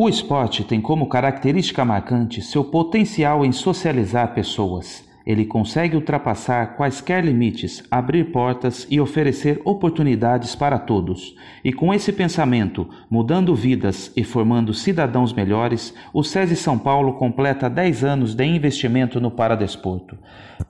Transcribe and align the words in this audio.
O 0.00 0.08
esporte 0.08 0.62
tem 0.62 0.80
como 0.80 1.08
característica 1.08 1.84
marcante 1.84 2.40
seu 2.40 2.62
potencial 2.62 3.44
em 3.44 3.50
socializar 3.50 4.32
pessoas. 4.32 5.02
Ele 5.28 5.44
consegue 5.44 5.94
ultrapassar 5.94 6.74
quaisquer 6.74 7.22
limites, 7.22 7.84
abrir 7.90 8.32
portas 8.32 8.86
e 8.90 8.98
oferecer 8.98 9.60
oportunidades 9.62 10.54
para 10.54 10.78
todos. 10.78 11.36
E 11.62 11.70
com 11.70 11.92
esse 11.92 12.10
pensamento, 12.10 12.88
mudando 13.10 13.54
vidas 13.54 14.10
e 14.16 14.24
formando 14.24 14.72
cidadãos 14.72 15.34
melhores, 15.34 15.92
o 16.14 16.24
SESI 16.24 16.56
São 16.56 16.78
Paulo 16.78 17.12
completa 17.12 17.68
10 17.68 18.04
anos 18.04 18.34
de 18.34 18.42
investimento 18.46 19.20
no 19.20 19.30
paradesporto. 19.30 20.16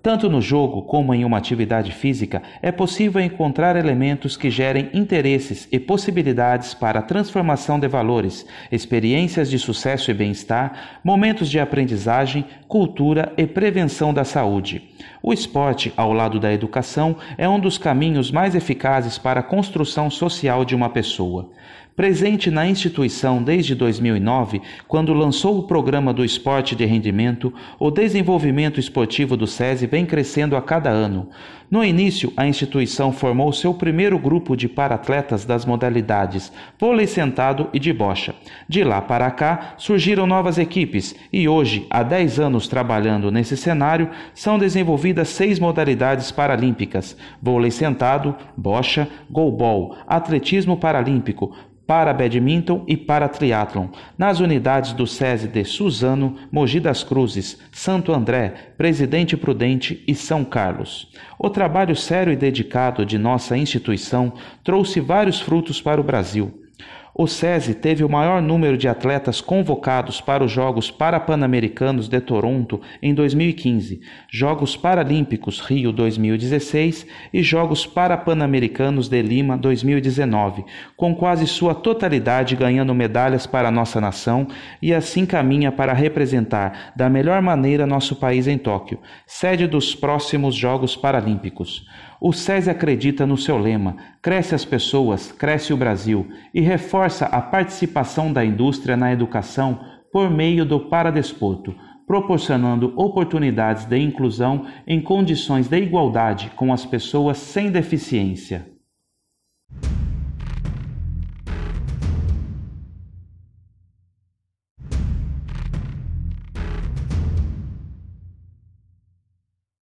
Tanto 0.02 0.29
no 0.29 0.40
jogo 0.40 0.82
como 0.82 1.14
em 1.14 1.25
uma 1.25 1.39
atividade 1.39 1.93
física, 1.93 2.43
é 2.61 2.72
possível 2.72 3.20
encontrar 3.20 3.76
elementos 3.76 4.36
que 4.36 4.50
gerem 4.50 4.90
interesses 4.93 5.68
e 5.70 5.79
possibilidades 5.79 6.75
para 6.75 6.98
a 6.98 7.03
transformação 7.03 7.79
de 7.79 7.86
valores, 7.86 8.45
experiências 8.72 9.48
de 9.48 9.59
sucesso 9.59 10.11
e 10.11 10.14
bem-estar, 10.14 10.98
momentos 11.04 11.48
de 11.48 11.61
aprendizagem, 11.61 12.45
cultura 12.67 13.32
e 13.36 13.46
prevenção 13.46 14.12
da 14.12 14.25
saúde 14.25 14.47
saúde. 14.48 14.82
O 15.22 15.32
esporte, 15.32 15.93
ao 15.96 16.12
lado 16.12 16.40
da 16.40 16.52
educação, 16.52 17.16
é 17.36 17.46
um 17.46 17.61
dos 17.61 17.76
caminhos 17.76 18.30
mais 18.30 18.54
eficazes 18.54 19.18
para 19.18 19.40
a 19.40 19.43
construção 19.43 20.11
social 20.11 20.64
de 20.64 20.75
uma 20.75 20.89
pessoa. 20.89 21.50
Presente 21.94 22.48
na 22.48 22.64
instituição 22.64 23.42
desde 23.42 23.75
2009, 23.75 24.62
quando 24.86 25.12
lançou 25.12 25.58
o 25.58 25.64
programa 25.64 26.14
do 26.14 26.25
esporte 26.25 26.76
de 26.76 26.84
rendimento, 26.84 27.53
o 27.76 27.90
desenvolvimento 27.90 28.79
esportivo 28.79 29.36
do 29.36 29.48
SESI 29.48 29.89
vem 29.89 30.06
crescendo 30.06 30.56
a 30.56 30.62
cada 30.62 30.90
ano. 30.90 31.28
No 31.68 31.84
início, 31.84 32.33
a 32.34 32.47
instituição 32.47 33.12
formou 33.12 33.53
seu 33.53 33.75
primeiro 33.75 34.19
grupo 34.19 34.56
de 34.56 34.69
paratletas 34.69 35.45
das 35.45 35.67
modalidades 35.67 36.51
vôlei 36.78 37.06
sentado 37.06 37.69
e 37.75 37.78
de 37.78 37.92
bocha. 37.92 38.34
De 38.67 38.83
lá 38.83 39.03
para 39.03 39.30
cá, 39.33 39.75
surgiram 39.77 40.27
novas 40.27 40.56
equipes 40.56 41.14
e 41.30 41.47
hoje, 41.47 41.84
há 41.91 42.03
10 42.03 42.39
anos 42.39 42.69
trabalhando 42.69 43.30
nesse 43.30 43.56
cenário, 43.56 44.08
são 44.39 44.56
desenvolvidas 44.56 45.31
seis 45.31 45.58
modalidades 45.58 46.31
paralímpicas: 46.31 47.17
vôlei 47.42 47.72
sentado, 47.72 48.36
bocha, 48.56 49.08
goalball, 49.28 49.97
atletismo 50.06 50.77
paralímpico, 50.77 51.53
para 51.84 52.12
badminton 52.12 52.84
e 52.86 52.97
para 52.97 53.28
triatlon, 53.28 53.89
nas 54.17 54.39
unidades 54.39 54.92
do 54.92 55.08
SESI 55.08 55.48
de 55.48 55.64
Suzano, 55.64 56.36
Mogi 56.53 56.78
das 56.78 57.03
Cruzes, 57.03 57.58
Santo 57.72 58.12
André, 58.12 58.75
Presidente 58.77 59.36
Prudente 59.36 60.05
e 60.06 60.14
São 60.14 60.45
Carlos. 60.45 61.11
O 61.36 61.50
trabalho 61.50 61.97
sério 61.97 62.33
e 62.33 62.36
dedicado 62.36 63.05
de 63.05 63.19
nossa 63.19 63.56
instituição 63.56 64.34
trouxe 64.62 65.00
vários 65.00 65.41
frutos 65.41 65.80
para 65.80 66.00
o 66.00 66.05
Brasil. 66.05 66.67
O 67.14 67.27
SESI 67.27 67.75
teve 67.75 68.05
o 68.05 68.09
maior 68.09 68.41
número 68.42 68.77
de 68.77 68.87
atletas 68.87 69.41
convocados 69.41 70.20
para 70.20 70.45
os 70.45 70.53
Jogos 70.53 70.91
Parapan-Americanos 70.91 72.09
de 72.09 72.20
Toronto 72.20 72.81
em 73.03 73.14
2015, 73.14 74.01
Jogos 74.31 74.77
Paralímpicos 74.77 75.61
Rio 75.61 75.91
2016 75.91 77.06
e 77.33 77.42
Jogos 77.42 77.86
Parapan-Americanos 77.86 79.09
de 79.09 79.23
Lima 79.23 79.56
2019, 79.56 80.64
com 80.97 81.14
quase 81.14 81.47
sua 81.47 81.75
totalidade 81.75 82.55
ganhando 82.55 82.95
medalhas 82.95 83.47
para 83.47 83.70
nossa 83.70 84.01
nação 84.01 84.47
e 84.81 84.92
assim 84.92 85.25
caminha 85.25 85.73
para 85.73 85.92
representar 85.92 86.92
da 86.95 87.09
melhor 87.09 87.41
maneira 87.41 87.86
nosso 87.86 88.17
país 88.17 88.47
em 88.47 88.59
Tóquio, 88.59 88.98
sede 89.27 89.67
dos 89.67 89.95
próximos 89.95 90.55
Jogos 90.55 90.95
Paralímpicos. 90.95 91.86
O 92.20 92.33
SESI 92.33 92.70
acredita 92.70 93.25
no 93.27 93.36
seu 93.36 93.56
lema: 93.56 93.97
cresce 94.20 94.55
as 94.55 94.64
pessoas, 94.64 95.31
cresce 95.31 95.73
o 95.73 95.77
Brasil, 95.77 96.29
e 96.52 96.61
reforça 96.98 97.27
a 97.27 97.41
participação 97.41 98.33
da 98.33 98.45
indústria 98.45 98.97
na 98.97 99.13
educação 99.13 99.79
por 100.13 100.29
meio 100.29 100.64
do 100.64 100.81
paradesporto, 100.81 101.73
proporcionando 102.05 102.92
oportunidades 102.97 103.85
de 103.85 103.98
inclusão 103.98 104.67
em 104.85 105.01
condições 105.01 105.69
de 105.69 105.79
igualdade 105.79 106.51
com 106.57 106.73
as 106.73 106.85
pessoas 106.85 107.39
sem 107.39 107.70
deficiência. 107.70 108.77